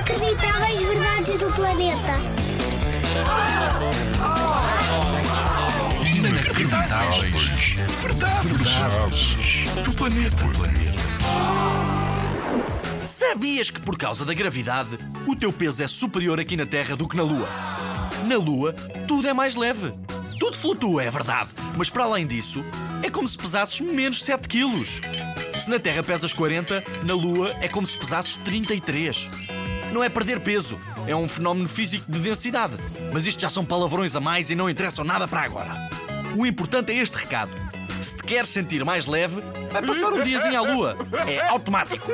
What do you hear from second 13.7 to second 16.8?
por causa da gravidade o teu peso é superior aqui na